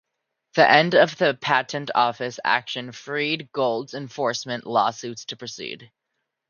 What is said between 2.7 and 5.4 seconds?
freed Gould's enforcement lawsuits to